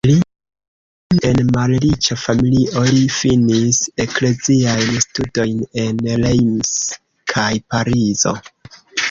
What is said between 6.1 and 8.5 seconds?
Reims kaj Parizo.